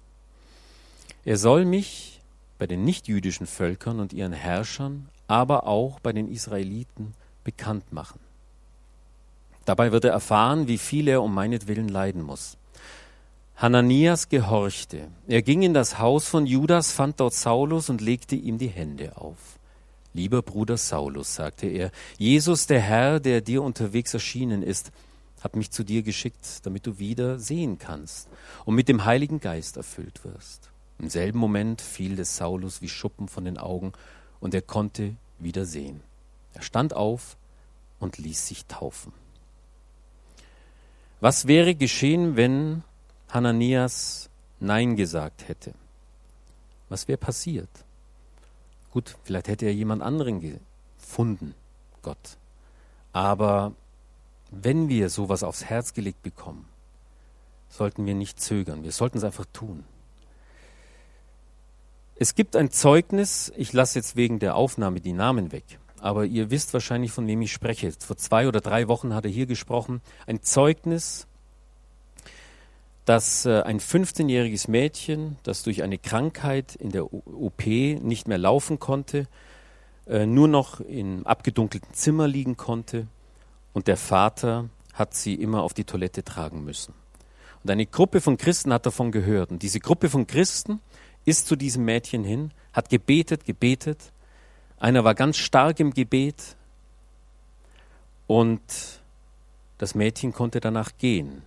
[1.24, 2.20] Er soll mich
[2.58, 8.20] bei den nichtjüdischen Völkern und ihren Herrschern aber auch bei den Israeliten bekannt machen.
[9.64, 12.58] Dabei wird er erfahren, wie viel er um meinetwillen leiden muss.
[13.56, 15.08] Hananias gehorchte.
[15.28, 19.16] Er ging in das Haus von Judas, fand dort Saulus und legte ihm die Hände
[19.16, 19.58] auf.
[20.12, 24.90] Lieber Bruder Saulus, sagte er, Jesus, der Herr, der dir unterwegs erschienen ist,
[25.40, 28.28] hat mich zu dir geschickt, damit du wieder sehen kannst
[28.64, 30.70] und mit dem Heiligen Geist erfüllt wirst.
[30.98, 33.92] Im selben Moment fiel des Saulus wie Schuppen von den Augen
[34.40, 36.00] und er konnte wieder sehen.
[36.54, 37.36] Er stand auf
[37.98, 39.12] und ließ sich taufen.
[41.20, 42.82] Was wäre geschehen, wenn
[43.34, 45.74] Hananias Nein gesagt hätte?
[46.88, 47.68] Was wäre passiert?
[48.92, 51.56] Gut, vielleicht hätte er jemand anderen gefunden,
[52.00, 52.38] Gott.
[53.12, 53.72] Aber
[54.52, 56.64] wenn wir sowas aufs Herz gelegt bekommen,
[57.68, 58.84] sollten wir nicht zögern.
[58.84, 59.82] Wir sollten es einfach tun.
[62.14, 66.50] Es gibt ein Zeugnis, ich lasse jetzt wegen der Aufnahme die Namen weg, aber ihr
[66.50, 67.90] wisst wahrscheinlich, von wem ich spreche.
[67.98, 70.02] Vor zwei oder drei Wochen hat er hier gesprochen.
[70.28, 71.26] Ein Zeugnis,
[73.04, 78.78] dass äh, ein 15-jähriges Mädchen, das durch eine Krankheit in der OP nicht mehr laufen
[78.78, 79.26] konnte,
[80.06, 83.06] äh, nur noch im abgedunkelten Zimmer liegen konnte
[83.72, 86.94] und der Vater hat sie immer auf die Toilette tragen müssen.
[87.62, 89.50] Und eine Gruppe von Christen hat davon gehört.
[89.50, 90.80] Und diese Gruppe von Christen
[91.24, 94.12] ist zu diesem Mädchen hin, hat gebetet, gebetet.
[94.78, 96.56] Einer war ganz stark im Gebet
[98.26, 98.60] und
[99.78, 101.42] das Mädchen konnte danach gehen.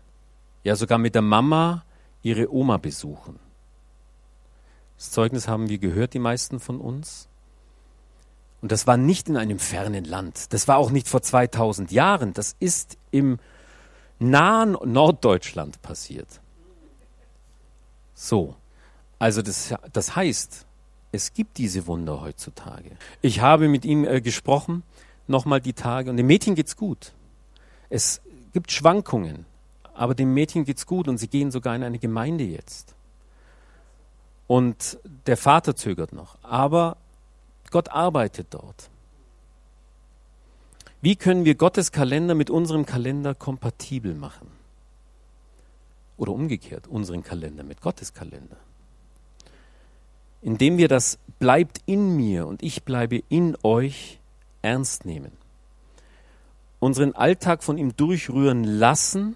[0.64, 1.86] Ja, sogar mit der Mama
[2.22, 3.40] ihre Oma besuchen.
[4.98, 7.30] Das Zeugnis haben wir gehört, die meisten von uns.
[8.62, 10.52] Und das war nicht in einem fernen Land.
[10.54, 12.34] Das war auch nicht vor 2000 Jahren.
[12.34, 13.40] Das ist im
[14.20, 16.42] nahen Norddeutschland passiert.
[18.14, 18.56] So.
[19.20, 20.66] Also das, das heißt,
[21.12, 22.92] es gibt diese Wunder heutzutage.
[23.22, 24.84] Ich habe mit ihm äh, gesprochen,
[25.28, 27.14] nochmal die Tage, und dem Mädchen geht's gut.
[27.90, 28.22] Es
[28.54, 29.46] gibt Schwankungen,
[29.98, 32.96] aber dem Mädchen geht's gut und sie gehen sogar in eine Gemeinde jetzt.
[34.46, 36.98] Und der Vater zögert noch, aber
[37.72, 38.90] Gott arbeitet dort.
[41.02, 44.48] Wie können wir Gottes Kalender mit unserem Kalender kompatibel machen?
[46.16, 48.58] Oder umgekehrt, unseren Kalender mit Gottes Kalender.
[50.42, 54.20] Indem wir das bleibt in mir und ich bleibe in euch
[54.62, 55.32] ernst nehmen.
[56.80, 59.36] Unseren Alltag von ihm durchrühren lassen,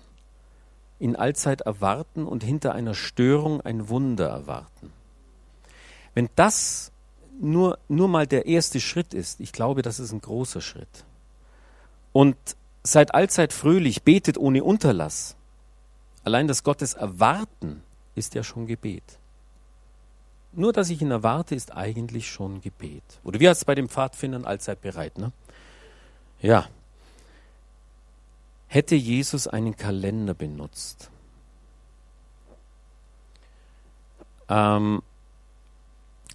[1.02, 4.94] in Allzeit erwarten und hinter einer Störung ein Wunder erwarten.
[6.14, 6.92] Wenn das
[7.40, 11.06] nur, nur mal der erste Schritt ist, ich glaube, das ist ein großer Schritt.
[12.14, 12.38] Und
[12.84, 15.36] seid allzeit fröhlich, betet ohne Unterlass.
[16.24, 17.82] Allein das Gottes erwarten
[18.14, 19.18] ist ja schon Gebet.
[20.54, 23.04] Nur, dass ich ihn erwarte, ist eigentlich schon Gebet.
[23.24, 25.32] Oder wie heißt es bei den Pfadfindern allzeit bereit, ne?
[26.42, 26.68] Ja.
[28.74, 31.12] Hätte Jesus einen Kalender benutzt,
[34.48, 35.02] ähm,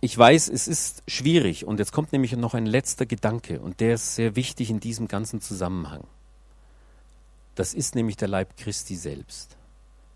[0.02, 3.94] ich weiß, es ist schwierig und jetzt kommt nämlich noch ein letzter Gedanke und der
[3.94, 6.04] ist sehr wichtig in diesem ganzen Zusammenhang.
[7.54, 9.56] Das ist nämlich der Leib Christi selbst,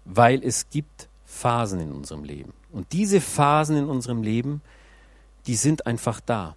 [0.04, 4.61] weil es gibt Phasen in unserem Leben und diese Phasen in unserem Leben,
[5.46, 6.54] die sind einfach da.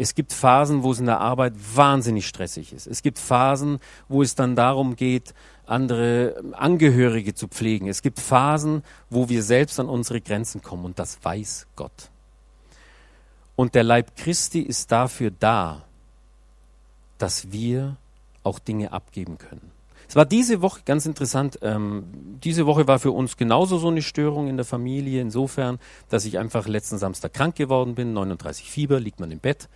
[0.00, 2.86] Es gibt Phasen, wo es in der Arbeit wahnsinnig stressig ist.
[2.86, 5.34] Es gibt Phasen, wo es dann darum geht,
[5.66, 7.88] andere Angehörige zu pflegen.
[7.88, 12.10] Es gibt Phasen, wo wir selbst an unsere Grenzen kommen und das weiß Gott.
[13.56, 15.82] Und der Leib Christi ist dafür da,
[17.18, 17.96] dass wir
[18.44, 19.72] auch Dinge abgeben können.
[20.08, 21.58] Es war diese Woche ganz interessant.
[21.60, 22.04] Ähm,
[22.42, 26.38] diese Woche war für uns genauso so eine Störung in der Familie, insofern, dass ich
[26.38, 29.68] einfach letzten Samstag krank geworden bin, 39 Fieber, liegt man im Bett.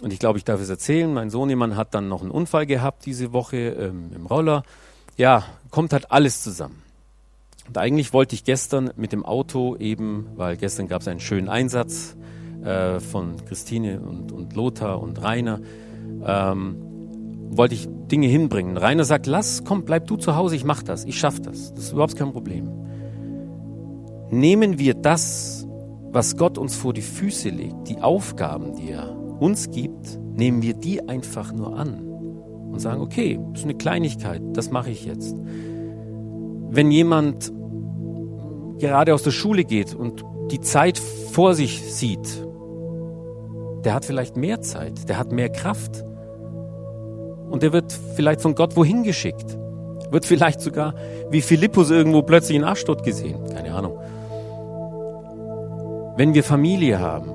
[0.00, 1.12] Und ich glaube, ich darf es erzählen.
[1.12, 4.64] Mein Sohnemann hat dann noch einen Unfall gehabt diese Woche ähm, im Roller.
[5.16, 6.82] Ja, kommt halt alles zusammen.
[7.68, 11.48] Und eigentlich wollte ich gestern mit dem Auto eben, weil gestern gab es einen schönen
[11.48, 12.16] Einsatz,
[12.64, 15.60] äh, von Christine und, und Lothar und Rainer,
[16.24, 16.89] ähm,
[17.50, 18.76] wollte ich Dinge hinbringen.
[18.76, 21.74] Rainer sagt, lass, komm, bleib du zu Hause, ich mach das, ich schaff das.
[21.74, 22.70] Das ist überhaupt kein Problem.
[24.30, 25.66] Nehmen wir das,
[26.12, 30.74] was Gott uns vor die Füße legt, die Aufgaben, die er uns gibt, nehmen wir
[30.74, 32.00] die einfach nur an
[32.72, 35.36] und sagen, okay, ist eine Kleinigkeit, das mache ich jetzt.
[36.70, 37.52] Wenn jemand
[38.78, 42.44] gerade aus der Schule geht und die Zeit vor sich sieht
[43.84, 46.04] der hat vielleicht mehr Zeit, der hat mehr Kraft.
[47.50, 49.58] Und der wird vielleicht von Gott wohin geschickt.
[50.10, 50.94] Wird vielleicht sogar
[51.30, 53.44] wie Philippus irgendwo plötzlich in Aschdod gesehen.
[53.52, 53.98] Keine Ahnung.
[56.16, 57.30] Wenn wir Familie haben,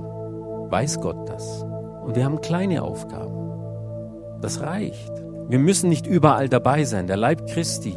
[0.71, 1.63] weiß Gott das.
[2.04, 3.34] Und wir haben kleine Aufgaben.
[4.41, 5.12] Das reicht.
[5.47, 7.08] Wir müssen nicht überall dabei sein.
[7.08, 7.95] Der Leib Christi.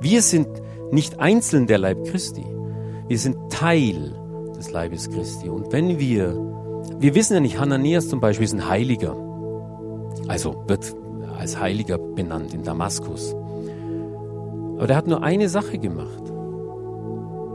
[0.00, 0.48] Wir sind
[0.90, 2.44] nicht einzeln der Leib Christi.
[3.08, 4.14] Wir sind Teil
[4.56, 5.48] des Leibes Christi.
[5.48, 6.34] Und wenn wir
[7.00, 9.16] wir wissen ja nicht, Hananias zum Beispiel ist ein Heiliger.
[10.26, 10.94] Also wird
[11.38, 13.34] als Heiliger benannt in Damaskus.
[14.76, 16.22] Aber der hat nur eine Sache gemacht.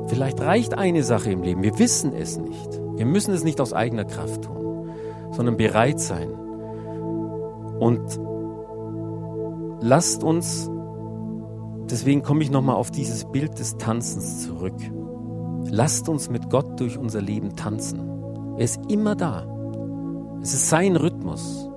[0.08, 1.64] Vielleicht reicht eine Sache im Leben.
[1.64, 2.82] Wir wissen es nicht.
[2.96, 4.90] Wir müssen es nicht aus eigener Kraft tun,
[5.32, 6.30] sondern bereit sein.
[7.80, 8.20] Und
[9.82, 10.70] lasst uns,
[11.90, 14.80] deswegen komme ich nochmal auf dieses Bild des Tanzens zurück.
[15.70, 18.00] Lasst uns mit Gott durch unser Leben tanzen.
[18.58, 19.48] Er ist immer da.
[20.42, 21.70] Es ist sein Rhythmus.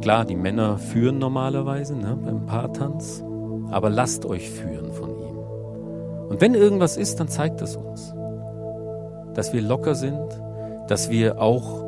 [0.00, 3.22] Klar, die Männer führen normalerweise ne, beim Paartanz,
[3.70, 5.36] aber lasst euch führen von ihm.
[6.30, 8.14] Und wenn irgendwas ist, dann zeigt es uns.
[9.34, 10.26] Dass wir locker sind,
[10.88, 11.84] dass wir auch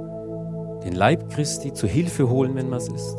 [0.85, 3.16] den Leib Christi zur Hilfe holen, wenn was ist.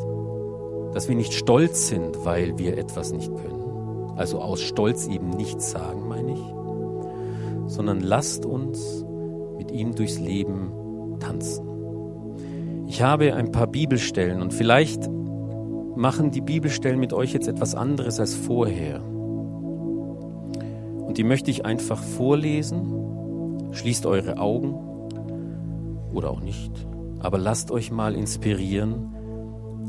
[0.92, 4.12] Dass wir nicht stolz sind, weil wir etwas nicht können.
[4.16, 7.72] Also aus Stolz eben nichts sagen, meine ich.
[7.72, 9.04] Sondern lasst uns
[9.56, 11.73] mit ihm durchs Leben tanzen.
[12.94, 15.10] Ich habe ein paar Bibelstellen und vielleicht
[15.96, 19.02] machen die Bibelstellen mit euch jetzt etwas anderes als vorher.
[21.04, 23.72] Und die möchte ich einfach vorlesen.
[23.72, 24.76] Schließt eure Augen
[26.12, 26.70] oder auch nicht,
[27.18, 29.12] aber lasst euch mal inspirieren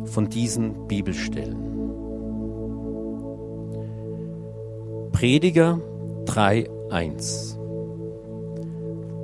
[0.05, 1.57] von diesen Bibelstellen.
[5.11, 5.79] Prediger
[6.25, 7.59] 3.1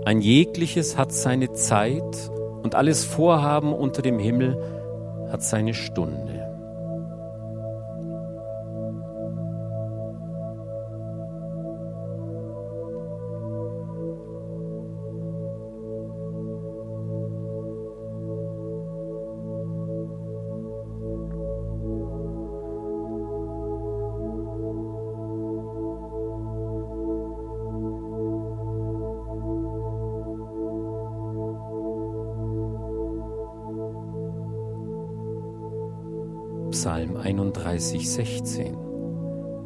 [0.05, 2.31] Ein jegliches hat seine Zeit
[2.63, 4.57] und alles Vorhaben unter dem Himmel
[5.31, 6.30] hat seine Stunde.
[36.71, 38.77] Psalm 31, 16.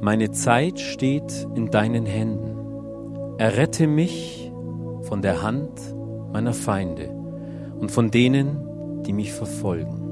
[0.02, 3.38] Meine Zeit steht in deinen Händen.
[3.38, 4.52] Errette mich
[5.04, 5.80] von der Hand
[6.34, 7.10] meiner Feinde
[7.80, 10.05] und von denen, die mich verfolgen.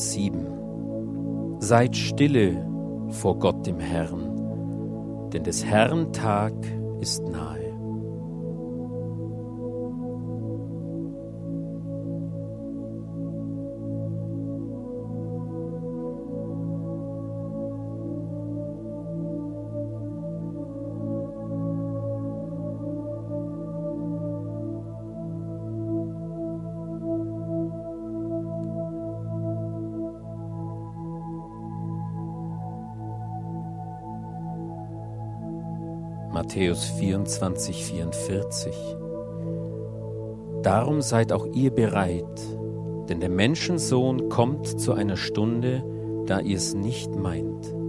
[0.00, 0.40] Zephania
[1.60, 2.66] 1,7 Seid stille
[3.10, 6.54] vor Gott dem Herrn, denn des Herrn Tag
[7.00, 7.59] ist nahe.
[36.42, 38.74] Matthäus 24, 44.
[40.62, 42.24] Darum seid auch ihr bereit,
[43.10, 45.84] denn der Menschensohn kommt zu einer Stunde,
[46.24, 47.79] da ihr es nicht meint.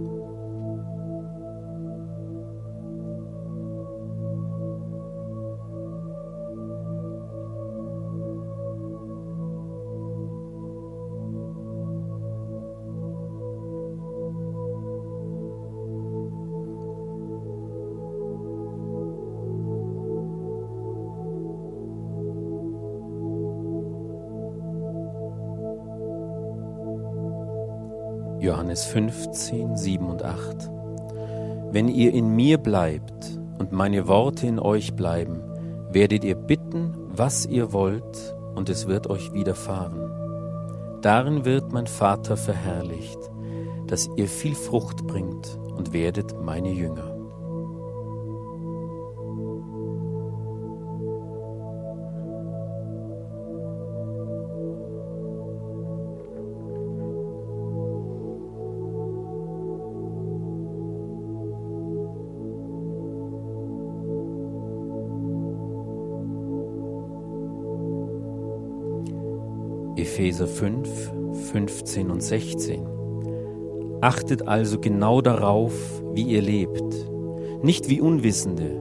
[28.82, 30.70] Johannes 15, 7 und 8.
[31.70, 35.40] Wenn ihr in mir bleibt und meine Worte in euch bleiben,
[35.90, 41.00] werdet ihr bitten, was ihr wollt, und es wird euch widerfahren.
[41.00, 43.18] Darin wird mein Vater verherrlicht,
[43.86, 47.11] dass ihr viel Frucht bringt und werdet meine Jünger.
[70.12, 71.10] Epheser 5,
[71.52, 72.86] 15 und 16.
[74.02, 75.72] Achtet also genau darauf,
[76.12, 77.08] wie ihr lebt,
[77.62, 78.78] nicht wie Unwissende,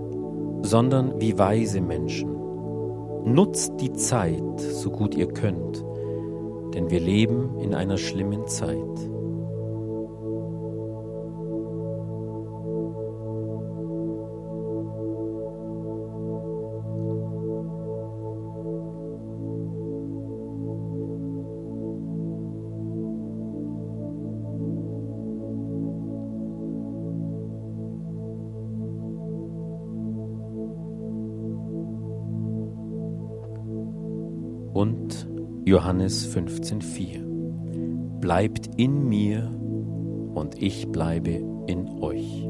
[0.64, 2.36] sondern wie weise Menschen.
[3.24, 5.86] Nutzt die Zeit, so gut ihr könnt,
[6.74, 9.11] denn wir leben in einer schlimmen Zeit.
[35.72, 38.20] Johannes 15,4.
[38.20, 39.50] Bleibt in mir
[40.36, 41.32] und ich bleibe
[41.68, 42.46] in euch.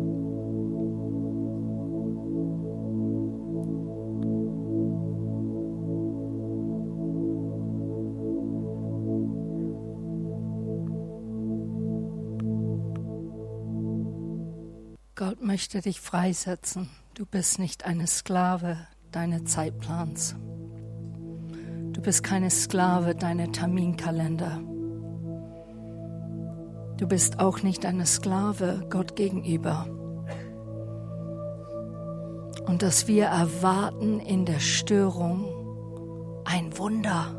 [15.13, 16.89] Gott möchte dich freisetzen.
[17.13, 18.77] Du bist nicht eine Sklave
[19.11, 20.35] deiner Zeitplans.
[21.93, 24.59] Du bist keine Sklave deiner Terminkalender.
[26.97, 29.87] Du bist auch nicht eine Sklave Gott gegenüber.
[32.67, 35.45] Und dass wir erwarten in der Störung
[36.45, 37.37] ein Wunder.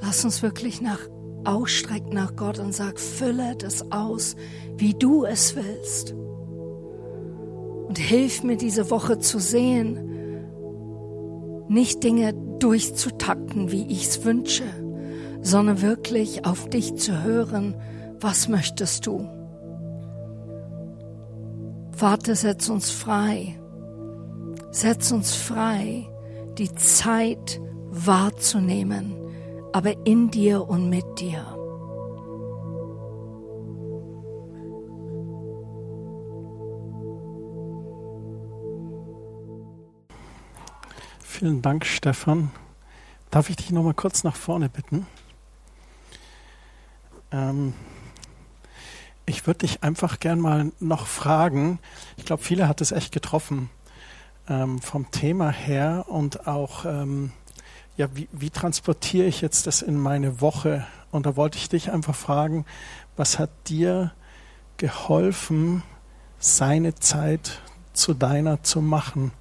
[0.00, 1.00] Lass uns wirklich nach
[1.44, 4.36] ausstrecken nach Gott und sag, fülle das aus,
[4.76, 6.12] wie du es willst.
[6.12, 10.11] Und hilf mir diese Woche zu sehen,
[11.72, 14.64] nicht Dinge durchzutakten, wie ich es wünsche,
[15.40, 17.74] sondern wirklich auf dich zu hören,
[18.20, 19.28] was möchtest du?
[21.92, 23.58] Vater, setz uns frei.
[24.70, 26.08] Setz uns frei,
[26.58, 27.60] die Zeit
[27.90, 29.14] wahrzunehmen,
[29.72, 31.61] aber in dir und mit dir.
[41.42, 42.52] Vielen Dank, Stefan.
[43.32, 45.08] Darf ich dich noch mal kurz nach vorne bitten?
[47.32, 47.74] Ähm,
[49.26, 51.80] ich würde dich einfach gern mal noch fragen.
[52.16, 53.70] Ich glaube, viele hat es echt getroffen
[54.48, 57.32] ähm, vom Thema her und auch, ähm,
[57.96, 60.86] ja, wie, wie transportiere ich jetzt das in meine Woche?
[61.10, 62.66] Und da wollte ich dich einfach fragen,
[63.16, 64.12] was hat dir
[64.76, 65.82] geholfen,
[66.38, 67.60] seine Zeit
[67.94, 69.32] zu deiner zu machen?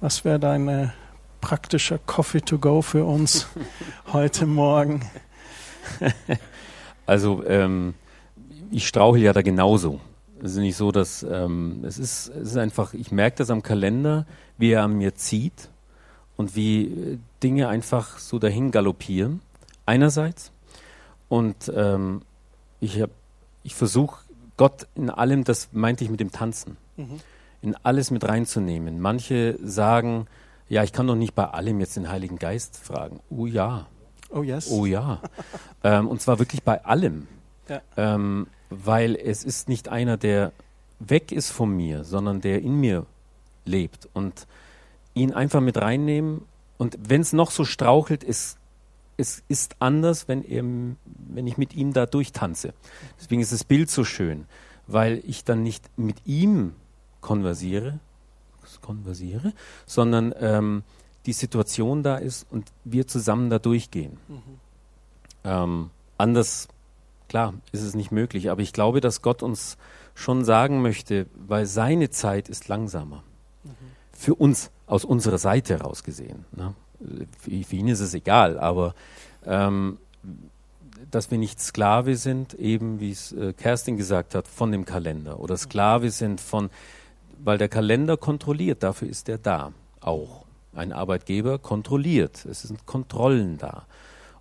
[0.00, 0.92] Was wäre deine
[1.46, 3.46] praktischer Coffee to go für uns
[4.12, 5.08] heute Morgen?
[7.08, 7.94] Also ähm,
[8.72, 10.00] ich strauchel ja da genauso.
[10.42, 13.62] Es ist nicht so, dass ähm, es ist, es ist einfach, ich merke das am
[13.62, 14.26] Kalender,
[14.58, 15.68] wie er an mir zieht
[16.36, 19.40] und wie äh, Dinge einfach so dahin galoppieren.
[19.84, 20.50] Einerseits
[21.28, 22.22] und ähm,
[22.80, 23.00] ich
[23.62, 24.24] ich versuche
[24.56, 27.20] Gott in allem, das meinte ich mit dem Tanzen, mhm.
[27.62, 28.98] in alles mit reinzunehmen.
[28.98, 30.26] Manche sagen,
[30.68, 33.20] ja, ich kann doch nicht bei allem jetzt den Heiligen Geist fragen.
[33.30, 33.86] Oh ja.
[34.30, 34.70] Oh yes.
[34.70, 35.20] Oh ja.
[35.84, 37.28] ähm, und zwar wirklich bei allem.
[37.68, 37.80] Ja.
[37.96, 40.52] Ähm, weil es ist nicht einer, der
[40.98, 43.06] weg ist von mir, sondern der in mir
[43.64, 44.08] lebt.
[44.12, 44.46] Und
[45.14, 46.42] ihn einfach mit reinnehmen.
[46.78, 48.58] Und wenn es noch so strauchelt, es,
[49.16, 52.74] es ist anders, wenn, er, wenn ich mit ihm da durchtanze.
[53.20, 54.46] Deswegen ist das Bild so schön,
[54.86, 56.74] weil ich dann nicht mit ihm
[57.20, 57.98] konversiere,
[58.80, 59.52] konversiere,
[59.86, 60.82] sondern ähm,
[61.26, 64.18] die Situation da ist und wir zusammen da durchgehen.
[64.28, 64.42] Mhm.
[65.44, 66.68] Ähm, anders,
[67.28, 69.76] klar, ist es nicht möglich, aber ich glaube, dass Gott uns
[70.14, 73.22] schon sagen möchte, weil seine Zeit ist langsamer.
[73.64, 73.70] Mhm.
[74.12, 76.44] Für uns, aus unserer Seite heraus gesehen.
[76.52, 76.74] Ne?
[77.40, 78.94] Für, für, ihn ist es egal, aber
[79.44, 79.98] ähm,
[81.10, 85.40] dass wir nicht Sklave sind, eben wie es äh, Kerstin gesagt hat, von dem Kalender
[85.40, 86.70] oder Sklave sind von
[87.42, 90.44] weil der Kalender kontrolliert, dafür ist er da auch.
[90.74, 93.86] Ein Arbeitgeber kontrolliert, es sind Kontrollen da.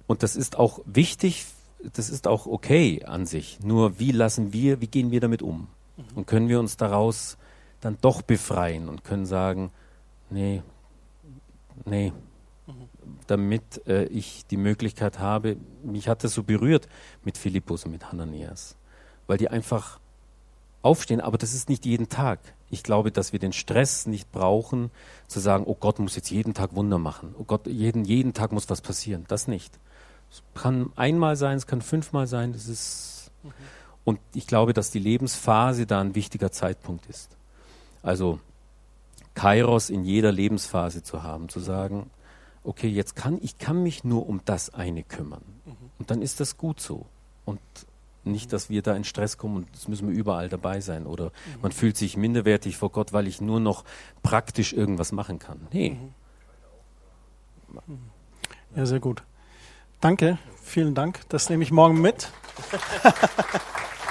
[0.07, 1.45] Und das ist auch wichtig,
[1.93, 3.59] das ist auch okay an sich.
[3.61, 5.67] Nur wie lassen wir, wie gehen wir damit um?
[6.13, 7.37] Und können wir uns daraus
[7.79, 9.71] dann doch befreien und können sagen,
[10.29, 10.61] nee,
[11.85, 12.11] nee,
[13.27, 16.87] damit äh, ich die Möglichkeit habe, mich hat das so berührt
[17.23, 18.75] mit Philippus und mit Hananias,
[19.27, 19.99] weil die einfach
[20.81, 22.39] aufstehen, aber das ist nicht jeden Tag.
[22.69, 24.91] Ich glaube, dass wir den Stress nicht brauchen,
[25.27, 27.35] zu sagen, oh Gott muss jetzt jeden Tag Wunder machen.
[27.37, 29.25] Oh Gott, jeden, jeden Tag muss was passieren.
[29.27, 29.79] Das nicht.
[30.31, 32.53] Es kann einmal sein, es kann fünfmal sein.
[32.53, 33.51] Das ist, mhm.
[34.03, 37.35] Und ich glaube, dass die Lebensphase da ein wichtiger Zeitpunkt ist.
[38.03, 38.39] Also
[39.33, 42.09] Kairos in jeder Lebensphase zu haben, zu sagen,
[42.63, 45.43] okay, jetzt kann ich kann mich nur um das eine kümmern.
[45.65, 45.71] Mhm.
[45.99, 47.05] Und dann ist das gut so.
[47.45, 47.59] Und
[48.25, 51.05] nicht, dass wir da in Stress kommen und das müssen wir überall dabei sein.
[51.05, 51.61] Oder mhm.
[51.61, 53.83] man fühlt sich minderwertig vor Gott, weil ich nur noch
[54.23, 55.67] praktisch irgendwas machen kann.
[55.71, 55.97] Nee.
[57.87, 57.99] Mhm.
[58.75, 59.23] Ja, sehr gut.
[60.01, 61.21] Danke, vielen Dank.
[61.29, 62.29] Das nehme ich morgen mit.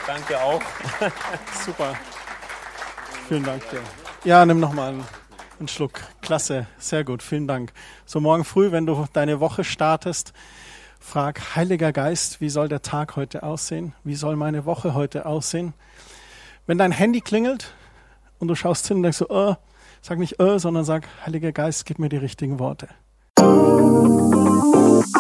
[0.07, 0.61] Danke auch.
[1.65, 1.95] Super.
[3.29, 3.81] Vielen Dank dir.
[4.25, 5.05] Ja, nimm nochmal einen,
[5.59, 6.01] einen Schluck.
[6.21, 7.73] Klasse, sehr gut, vielen Dank.
[8.05, 10.33] So morgen früh, wenn du deine Woche startest,
[11.07, 13.93] Frag, Heiliger Geist, wie soll der Tag heute aussehen?
[14.05, 15.75] Wie soll meine Woche heute aussehen?
[16.67, 17.75] Wenn dein Handy klingelt
[18.39, 19.55] und du schaust hin und denkst so, oh,
[20.01, 22.89] sag nicht, oh, sondern sag, Heiliger Geist, gib mir die richtigen Worte.
[23.39, 25.15] Musik